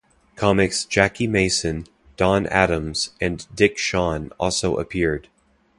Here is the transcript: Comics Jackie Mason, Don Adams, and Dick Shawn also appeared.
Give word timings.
Comics 0.35 0.83
Jackie 0.85 1.27
Mason, 1.27 1.85
Don 2.17 2.47
Adams, 2.47 3.11
and 3.21 3.45
Dick 3.55 3.77
Shawn 3.77 4.31
also 4.39 4.77
appeared. 4.77 5.27